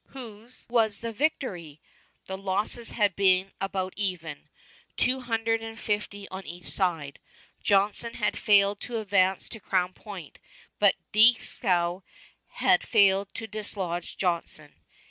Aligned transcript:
Whose 0.07 0.65
was 0.67 1.01
the 1.01 1.13
victory? 1.13 1.79
The 2.25 2.35
losses 2.35 2.89
had 2.89 3.15
been 3.15 3.51
about 3.61 3.93
even, 3.95 4.49
two 4.97 5.19
hundred 5.21 5.61
and 5.61 5.79
fifty 5.79 6.27
on 6.29 6.43
each 6.47 6.65
side. 6.69 7.19
Johnson 7.61 8.15
had 8.15 8.35
failed 8.35 8.79
to 8.79 8.97
advance 8.97 9.47
to 9.49 9.59
Crown 9.59 9.93
Point, 9.93 10.39
but 10.79 10.95
Dieskau 11.11 12.01
had 12.53 12.81
failed 12.83 13.27
to 13.35 13.45
dislodge 13.45 14.17
Johnson. 14.17 14.73